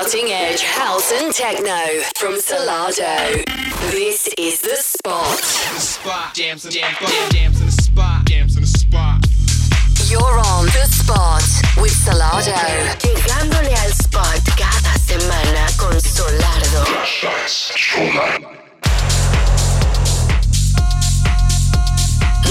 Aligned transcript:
cutting 0.00 0.28
edge 0.30 0.62
house 0.62 1.10
and 1.10 1.34
techno 1.34 1.80
from 2.16 2.34
Solardo. 2.38 3.44
This 3.90 4.28
is 4.38 4.60
the 4.60 4.76
spot. 4.76 5.40
Spot. 5.40 6.32
Jams 6.34 6.64
in 6.66 6.70
jam, 6.70 6.94
jam, 7.00 7.30
jams 7.32 7.60
in 7.60 7.66
the 7.66 7.72
spot. 7.72 8.24
Jams 8.26 8.54
in 8.54 8.62
the 8.62 8.68
spot. 8.68 9.26
You're 10.08 10.38
on 10.54 10.66
the 10.66 10.86
spot 10.86 11.42
with 11.82 11.90
Solardo. 11.90 12.54
Llegándole 13.02 13.74
al 13.74 13.92
spot 13.92 14.40
cada 14.56 14.94
semana 15.04 15.66
con 15.76 16.00
Solardo. 16.00 16.84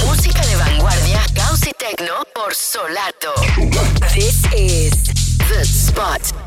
Música 0.05 0.41
de 0.41 0.55
vanguardia, 0.57 1.25
house 1.38 1.68
y 1.68 1.71
techno 1.71 2.25
por 2.36 2.54
Solardo. 2.54 3.34
This 4.14 4.43
is 4.54 4.91
the 5.48 5.64
spot. 5.64 6.46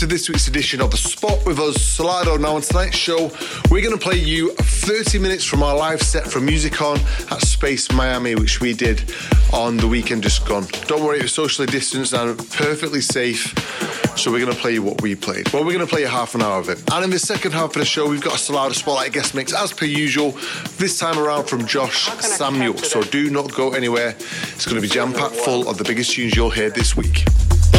To 0.00 0.06
this 0.06 0.28
week's 0.28 0.46
edition 0.46 0.82
of 0.82 0.90
The 0.90 0.98
Spot 0.98 1.46
with 1.46 1.58
us, 1.58 1.78
Solardo. 1.78 2.38
Now 2.38 2.56
on 2.56 2.60
tonight's 2.60 2.98
show, 2.98 3.30
we're 3.70 3.80
going 3.80 3.96
to 3.96 4.02
play 4.02 4.18
you 4.18 4.52
30 4.52 5.18
minutes 5.18 5.42
from 5.42 5.62
our 5.62 5.74
live 5.74 6.02
set 6.02 6.26
from 6.26 6.44
Music 6.44 6.82
On 6.82 6.98
at 7.30 7.40
Space 7.40 7.90
Miami, 7.90 8.34
which 8.34 8.60
we 8.60 8.74
did 8.74 9.10
on 9.54 9.78
the 9.78 9.88
weekend 9.88 10.22
just 10.22 10.46
gone. 10.46 10.66
Don't 10.86 11.02
worry, 11.02 11.20
it 11.20 11.22
was 11.22 11.32
socially 11.32 11.66
distanced 11.66 12.12
and 12.12 12.36
perfectly 12.50 13.00
safe. 13.00 13.54
So 14.18 14.30
we're 14.30 14.40
going 14.40 14.52
to 14.52 14.60
play 14.60 14.74
you 14.74 14.82
what 14.82 15.00
we 15.00 15.14
played. 15.14 15.50
Well, 15.54 15.64
we're 15.64 15.72
going 15.72 15.86
to 15.86 15.90
play 15.90 16.02
you 16.02 16.08
half 16.08 16.34
an 16.34 16.42
hour 16.42 16.58
of 16.58 16.68
it. 16.68 16.82
And 16.92 17.02
in 17.02 17.10
the 17.10 17.18
second 17.18 17.52
half 17.52 17.70
of 17.70 17.80
the 17.80 17.86
show, 17.86 18.06
we've 18.06 18.20
got 18.20 18.34
a 18.34 18.36
Solardo 18.52 18.74
Spotlight 18.74 19.14
guest 19.14 19.34
mix 19.34 19.54
as 19.54 19.72
per 19.72 19.86
usual. 19.86 20.32
This 20.76 20.98
time 20.98 21.18
around 21.18 21.44
from 21.44 21.66
Josh 21.66 22.10
Samuel. 22.20 22.76
So 22.76 23.02
do 23.02 23.30
not 23.30 23.54
go 23.54 23.72
anywhere. 23.72 24.10
It's 24.10 24.66
going 24.66 24.76
to 24.76 24.82
be 24.82 24.88
jam-packed 24.88 25.36
full 25.36 25.66
of 25.66 25.78
the 25.78 25.84
biggest 25.84 26.12
tunes 26.12 26.36
you'll 26.36 26.50
hear 26.50 26.68
this 26.68 26.94
week. 26.98 27.24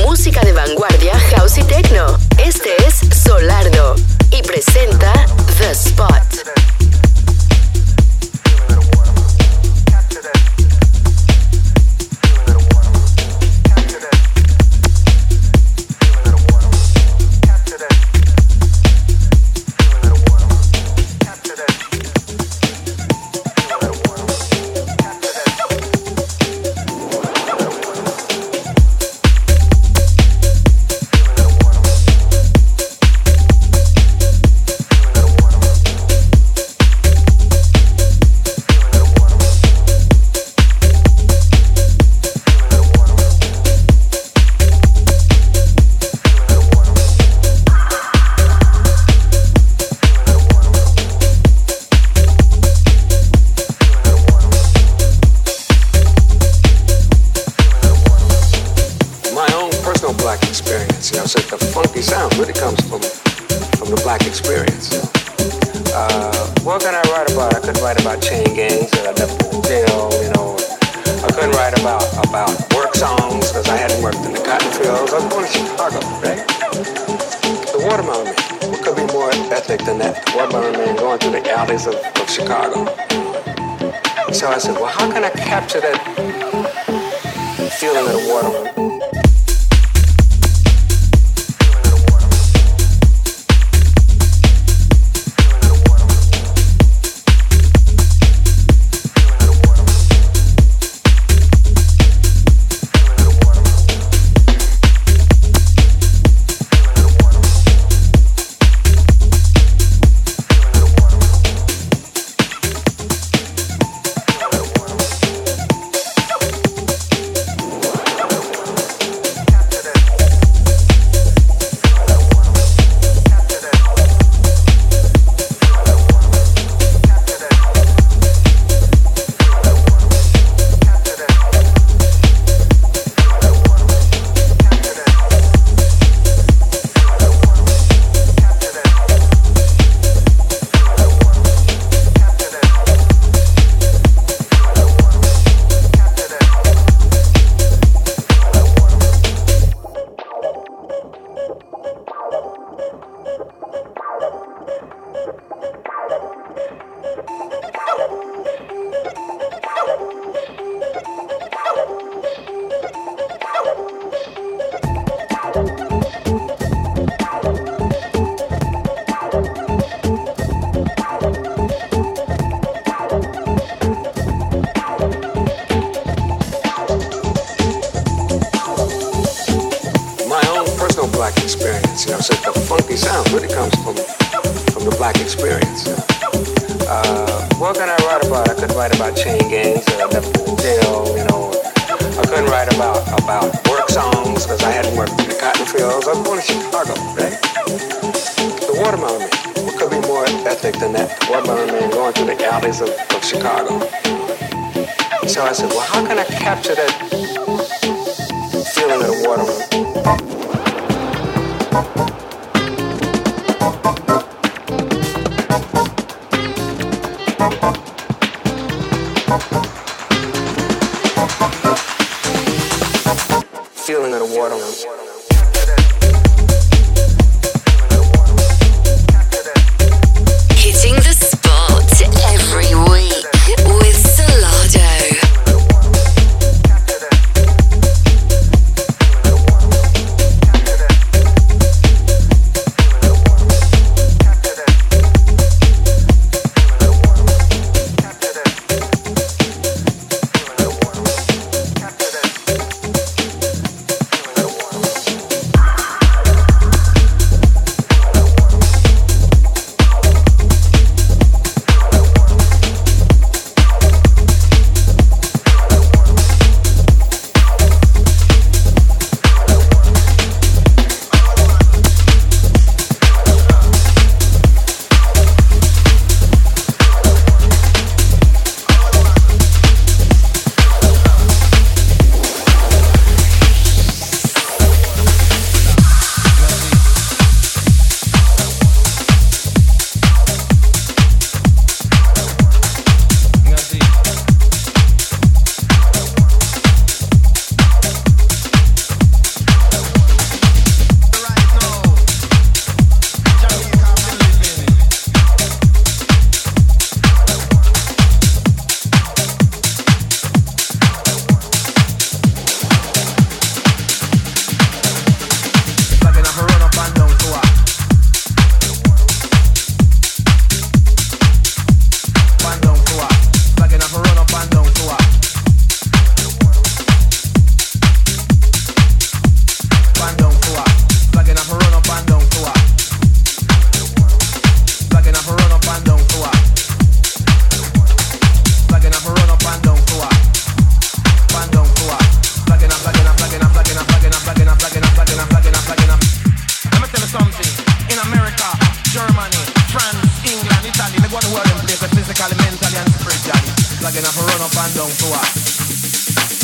Música 0.06 0.42
de 0.42 0.54
vanguardia, 0.54 1.18
house 1.36 1.58
y 1.58 1.64
techno. 1.64 2.18
Este 2.38 2.76
es 2.86 2.96
Solardo 3.24 3.96
y 4.32 4.42
presenta 4.42 5.14
The 5.58 5.72
Spot. 5.72 6.67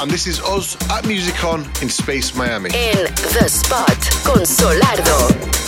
and 0.00 0.10
this 0.10 0.26
is 0.26 0.40
us 0.40 0.76
at 0.90 1.06
Music 1.06 1.42
On 1.44 1.64
in 1.82 1.88
Space 1.88 2.34
Miami. 2.34 2.70
En 2.72 3.06
The 3.32 3.48
Spot 3.48 4.22
con 4.24 4.46
Solardo. 4.46 5.67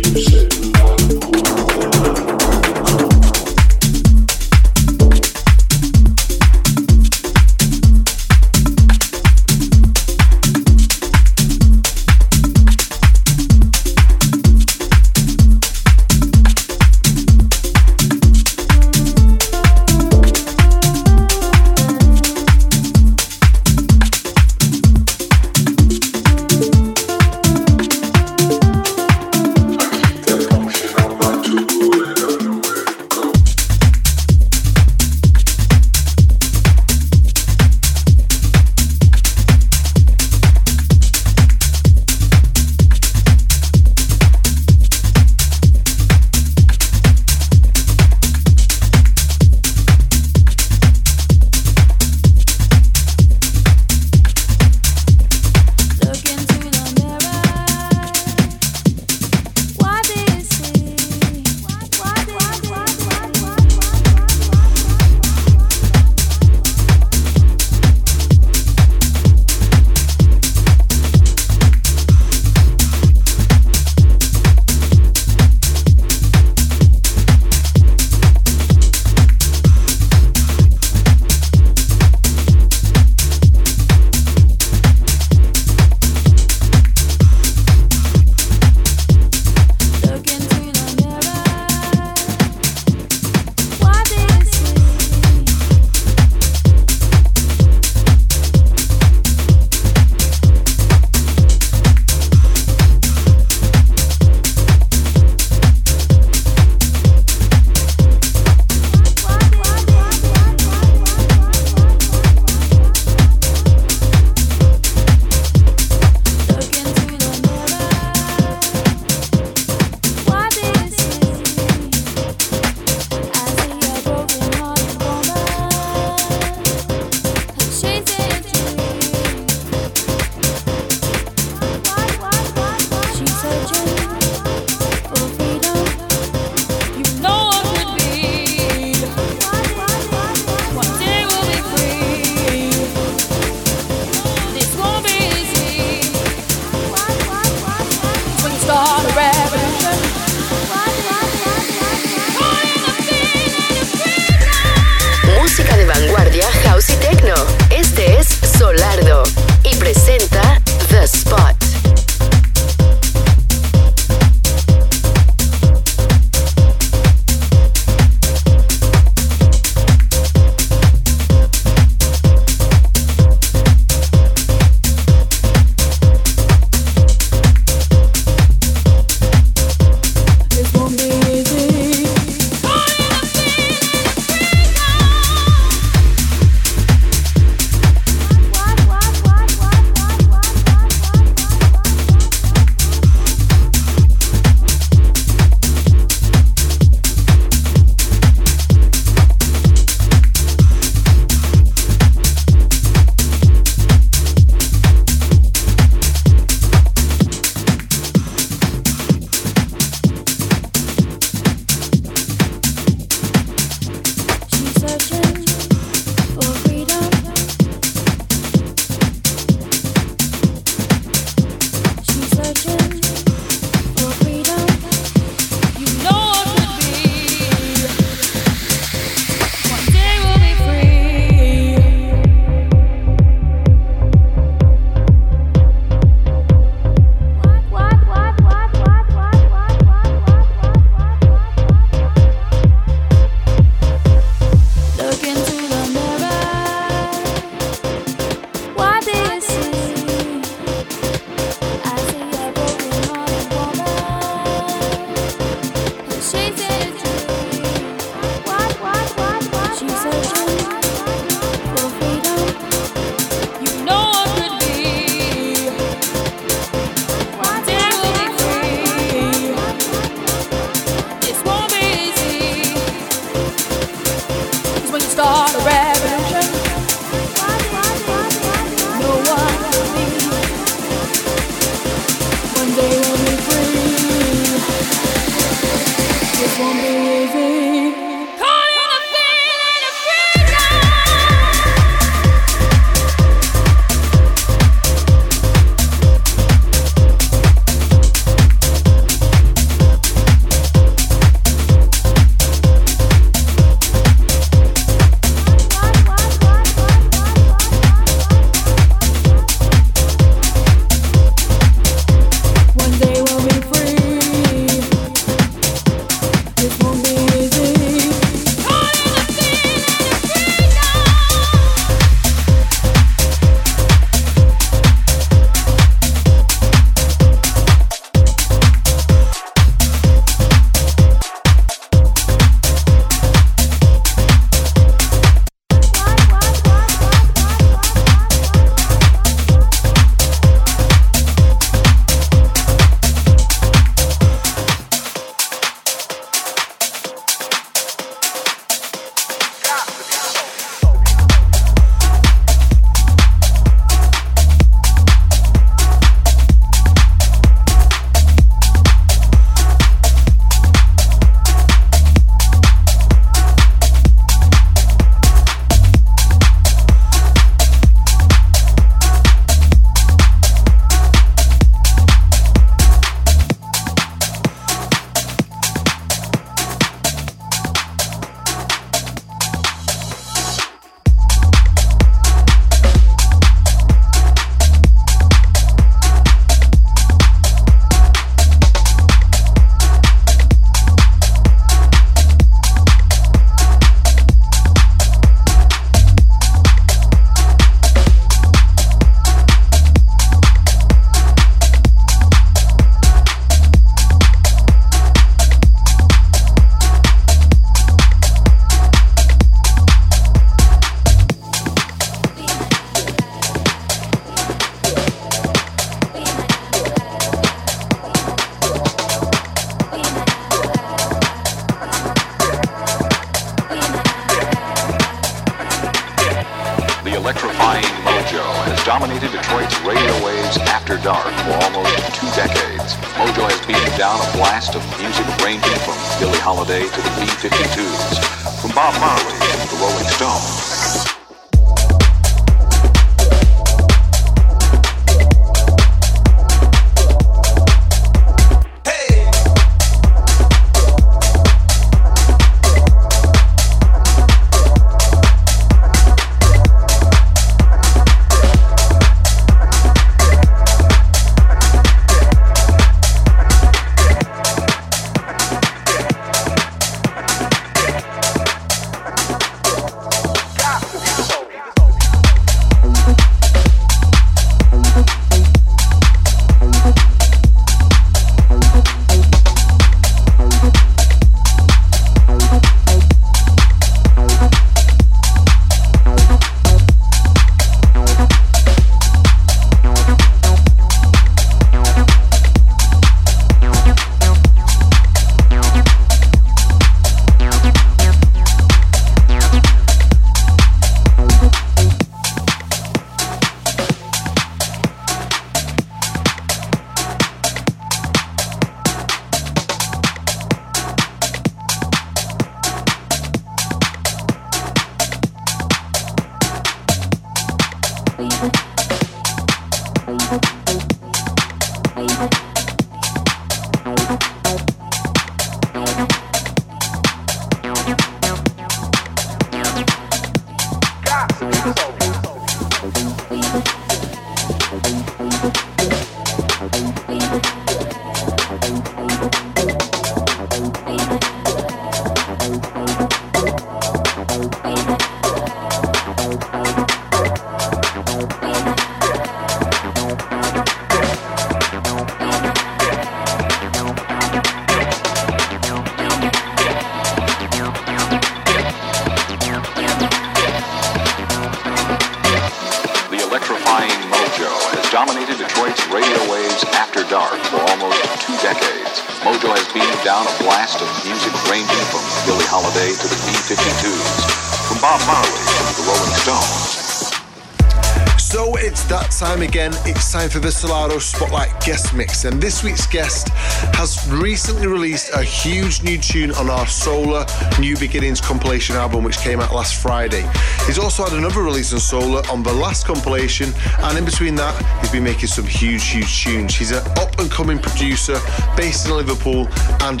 For 580.32 580.38
the 580.38 580.48
Solardo 580.48 580.98
Spotlight 580.98 581.50
guest 581.62 581.92
mix. 581.92 582.24
And 582.24 582.40
this 582.40 582.64
week's 582.64 582.86
guest 582.86 583.28
has 583.74 584.10
recently 584.10 584.66
released 584.66 585.10
a 585.12 585.22
huge 585.22 585.82
new 585.82 585.98
tune 585.98 586.30
on 586.32 586.48
our 586.48 586.66
Sola 586.66 587.26
New 587.60 587.76
Beginnings 587.76 588.18
compilation 588.18 588.74
album, 588.74 589.04
which 589.04 589.18
came 589.18 589.40
out 589.40 589.52
last 589.52 589.82
Friday. 589.82 590.26
He's 590.64 590.78
also 590.78 591.04
had 591.04 591.12
another 591.12 591.42
release 591.42 591.74
on 591.74 591.80
Sola 591.80 592.26
on 592.30 592.42
the 592.42 592.52
last 592.52 592.86
compilation. 592.86 593.52
And 593.80 593.98
in 593.98 594.06
between 594.06 594.34
that, 594.36 594.54
he's 594.80 594.90
been 594.90 595.04
making 595.04 595.28
some 595.28 595.44
huge, 595.44 595.86
huge 595.86 596.24
tunes. 596.24 596.54
He's 596.54 596.70
an 596.70 596.82
up 596.98 597.18
and 597.18 597.30
coming 597.30 597.58
producer 597.58 598.18
based 598.56 598.86
in 598.86 598.96
Liverpool. 598.96 599.48
And 599.82 600.00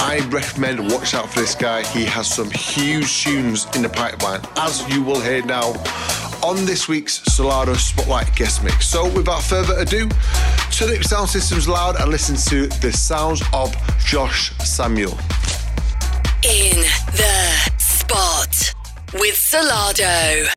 I 0.00 0.26
recommend 0.30 0.90
watch 0.90 1.12
out 1.12 1.28
for 1.28 1.40
this 1.40 1.54
guy. 1.54 1.82
He 1.88 2.06
has 2.06 2.32
some 2.32 2.50
huge 2.50 3.24
tunes 3.24 3.66
in 3.76 3.82
the 3.82 3.90
pipeline, 3.90 4.40
as 4.56 4.88
you 4.88 5.02
will 5.02 5.20
hear 5.20 5.44
now 5.44 5.74
on 6.46 6.64
this 6.64 6.86
week's 6.86 7.18
Solardo 7.22 7.74
Spotlight 7.74 8.32
guest 8.36 8.62
mix. 8.62 8.86
So, 8.86 9.10
without 9.10 9.42
further 9.42 9.76
ado, 9.80 10.08
turn 10.70 10.96
up 10.96 11.02
sound 11.02 11.28
systems 11.28 11.66
loud 11.66 11.96
and 11.96 12.08
listen 12.08 12.36
to 12.52 12.68
the 12.78 12.92
sounds 12.92 13.42
of 13.52 13.74
Josh 13.98 14.56
Samuel. 14.58 15.18
In 16.44 16.82
the 17.16 17.72
spot 17.78 18.74
with 19.14 19.34
Solardo. 19.34 20.55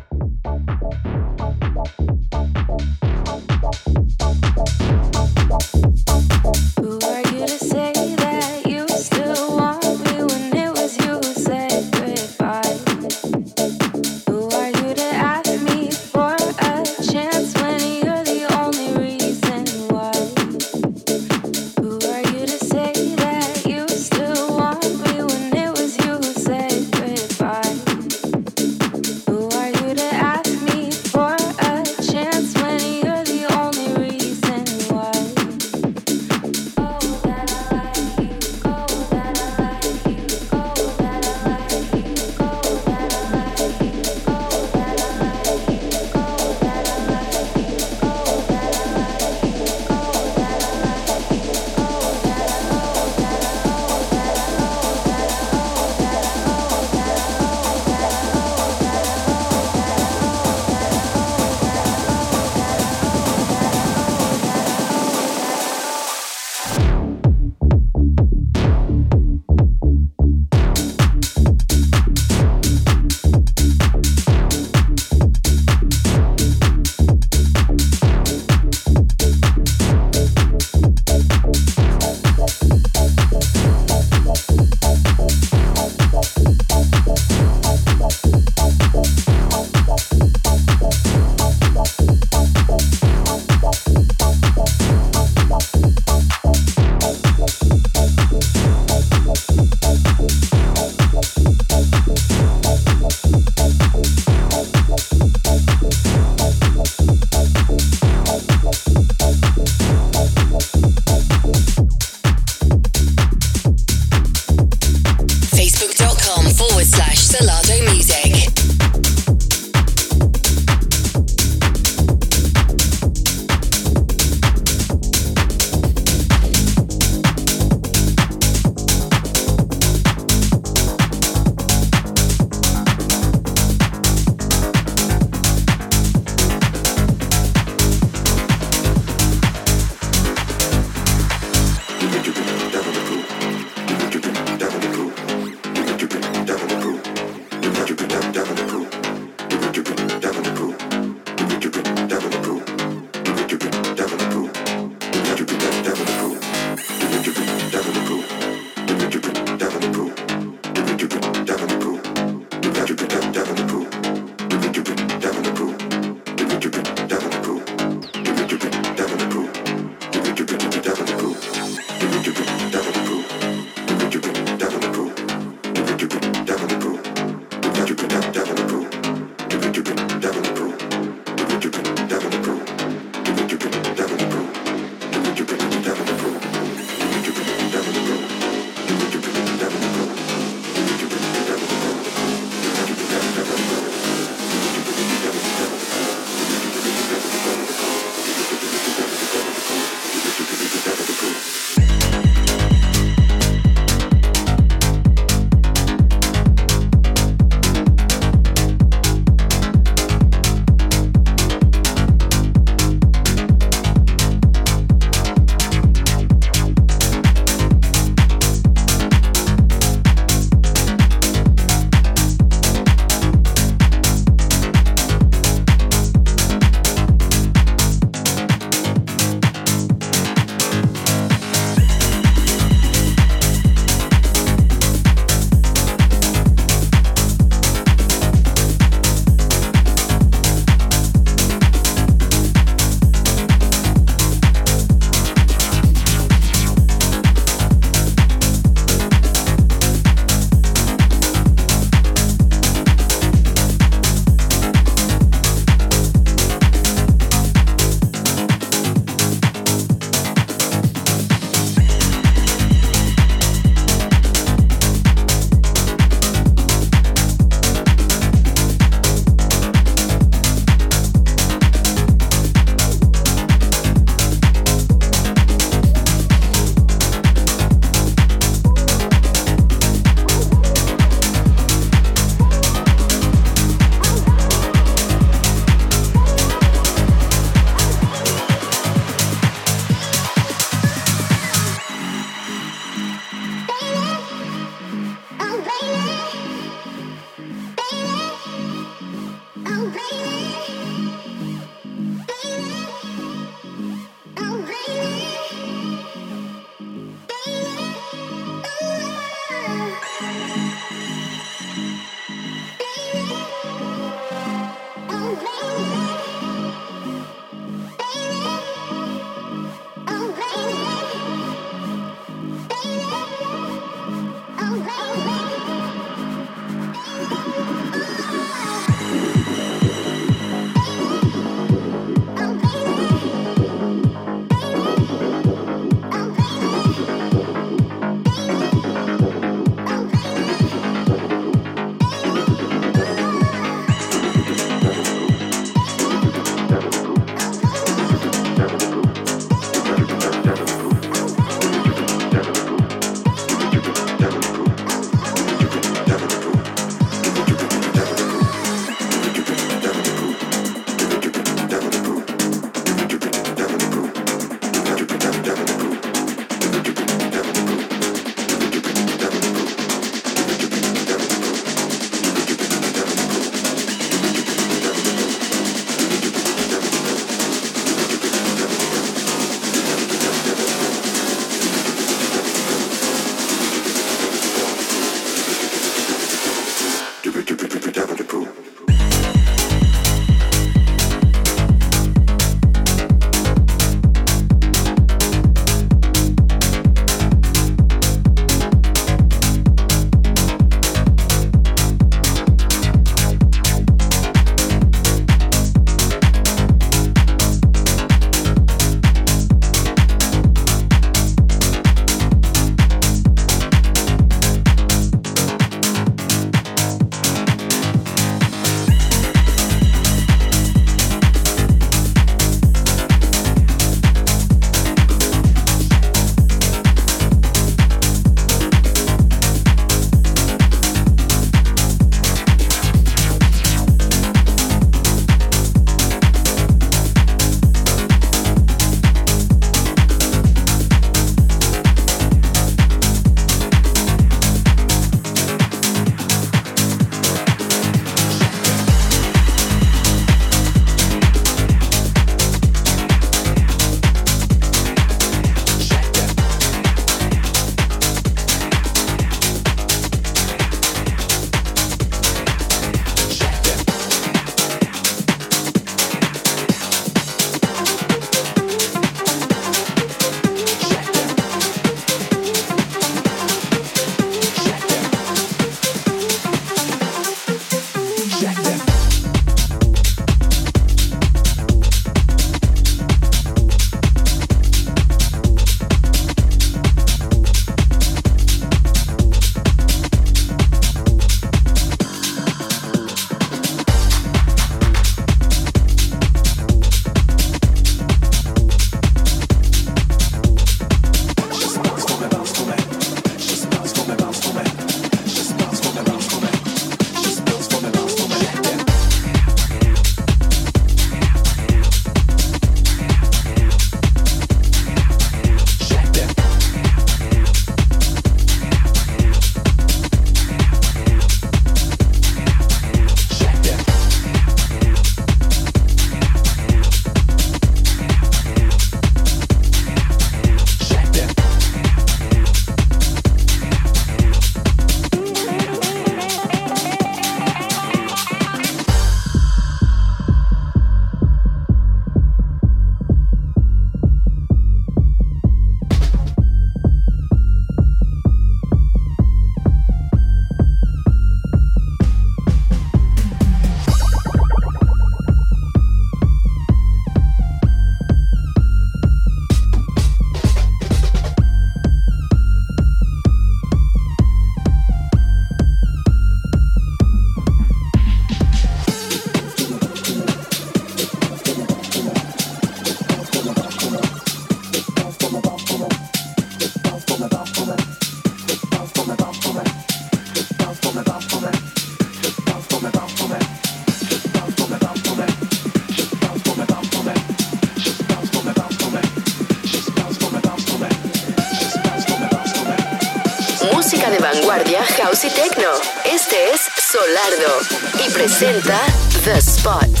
Y. 595.21 595.69
Este 596.03 596.51
es 596.51 596.61
Solardo 596.77 597.59
y 598.03 598.09
presenta 598.09 598.81
The 599.23 599.37
Spot. 599.37 600.00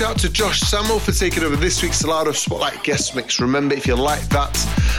Shout 0.00 0.18
to 0.18 0.32
Josh 0.32 0.62
Samo 0.62 0.98
for 0.98 1.12
taking 1.12 1.42
over 1.42 1.56
this 1.56 1.82
week's 1.82 2.02
Solardo 2.02 2.34
Spotlight 2.34 2.82
guest 2.82 3.14
mix. 3.14 3.38
Remember, 3.38 3.74
if 3.74 3.86
you 3.86 3.94
like 3.94 4.26
that 4.30 4.56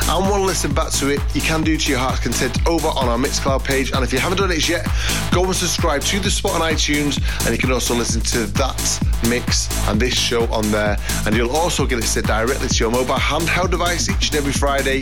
and 0.07 0.29
want 0.29 0.35
to 0.35 0.45
listen 0.45 0.71
back 0.75 0.91
to 0.91 1.09
it, 1.09 1.19
you 1.33 1.41
can 1.41 1.63
do 1.63 1.75
to 1.75 1.89
your 1.89 1.97
heart's 1.97 2.19
content 2.19 2.55
over 2.67 2.87
on 2.89 3.07
our 3.09 3.17
Mixcloud 3.17 3.63
page. 3.63 3.91
And 3.93 4.03
if 4.03 4.13
you 4.13 4.19
haven't 4.19 4.37
done 4.37 4.51
it 4.51 4.69
yet, 4.69 4.87
go 5.31 5.43
and 5.43 5.55
subscribe 5.55 6.03
to 6.03 6.19
the 6.19 6.29
spot 6.29 6.53
on 6.53 6.61
iTunes, 6.61 7.19
and 7.47 7.49
you 7.49 7.57
can 7.57 7.71
also 7.71 7.95
listen 7.95 8.21
to 8.21 8.45
that 8.45 9.03
mix 9.27 9.75
and 9.87 9.99
this 9.99 10.13
show 10.13 10.45
on 10.53 10.69
there. 10.69 10.95
And 11.25 11.35
you'll 11.35 11.55
also 11.55 11.87
get 11.87 11.97
it 11.97 12.03
sent 12.03 12.27
directly 12.27 12.67
to 12.67 12.75
your 12.75 12.91
mobile 12.91 13.15
handheld 13.15 13.71
device 13.71 14.07
each 14.07 14.27
and 14.27 14.35
every 14.35 14.53
Friday 14.53 14.99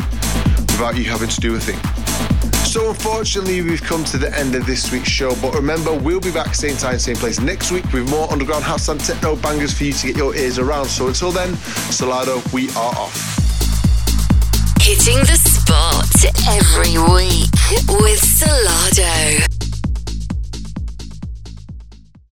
without 0.79 0.95
you 0.95 1.03
having 1.03 1.27
to 1.27 1.41
do 1.41 1.55
a 1.55 1.59
thing. 1.59 1.88
So 2.69 2.89
unfortunately, 2.89 3.63
we've 3.63 3.81
come 3.81 4.03
to 4.03 4.19
the 4.19 4.31
end 4.37 4.53
of 4.53 4.63
this 4.67 4.91
week's 4.91 5.09
show. 5.09 5.35
But 5.41 5.55
remember, 5.55 5.91
we'll 5.91 6.19
be 6.19 6.31
back 6.31 6.53
same 6.53 6.77
time, 6.77 6.99
same 6.99 7.15
place 7.15 7.39
next 7.39 7.71
week 7.71 7.83
with 7.91 8.07
more 8.11 8.31
underground 8.31 8.63
house 8.63 8.89
and 8.89 8.99
techno 8.99 9.35
bangers 9.37 9.73
for 9.73 9.85
you 9.85 9.93
to 9.93 10.07
get 10.07 10.15
your 10.15 10.35
ears 10.35 10.59
around. 10.59 10.85
So 10.85 11.07
until 11.07 11.31
then, 11.31 11.53
Solardo, 11.89 12.53
we 12.53 12.69
are 12.69 12.93
off. 12.95 13.15
Hitting 14.81 15.17
the 15.21 15.39
spot 15.41 16.13
every 16.47 16.95
week 17.11 17.49
with 18.03 18.21
Solardo. 18.21 19.48